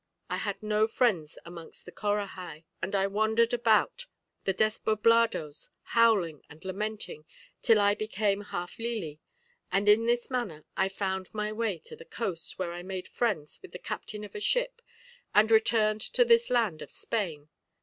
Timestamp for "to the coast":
11.85-12.57